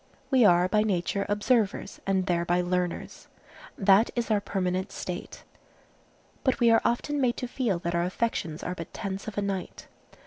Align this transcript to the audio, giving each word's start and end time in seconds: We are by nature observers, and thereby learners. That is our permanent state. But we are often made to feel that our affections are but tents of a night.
We 0.31 0.43
are 0.45 0.67
by 0.67 0.81
nature 0.81 1.27
observers, 1.29 1.99
and 2.07 2.25
thereby 2.25 2.61
learners. 2.61 3.27
That 3.77 4.09
is 4.15 4.31
our 4.31 4.41
permanent 4.41 4.91
state. 4.91 5.43
But 6.43 6.59
we 6.59 6.71
are 6.71 6.81
often 6.83 7.21
made 7.21 7.37
to 7.37 7.47
feel 7.47 7.77
that 7.77 7.93
our 7.93 8.03
affections 8.05 8.63
are 8.63 8.73
but 8.73 8.91
tents 8.95 9.27
of 9.27 9.37
a 9.37 9.43
night. 9.43 9.85